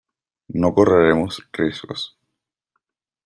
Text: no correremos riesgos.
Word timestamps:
no 0.47 0.73
correremos 0.73 1.47
riesgos. 1.53 2.17